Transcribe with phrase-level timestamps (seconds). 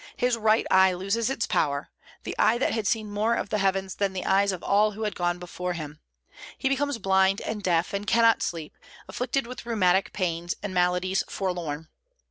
[0.17, 1.91] His right eye loses its power,
[2.23, 5.03] that eye that had seen more of the heavens than the eyes of all who
[5.03, 5.99] had gone before him.
[6.57, 8.75] He becomes blind and deaf, and cannot sleep,
[9.07, 11.89] afflicted with rheumatic pains and maladies forlorn.